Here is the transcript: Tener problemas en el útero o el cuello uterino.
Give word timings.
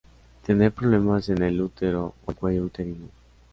Tener 0.47 0.71
problemas 0.71 1.29
en 1.29 1.43
el 1.43 1.61
útero 1.61 2.15
o 2.25 2.31
el 2.31 2.35
cuello 2.35 2.63
uterino. 2.63 3.07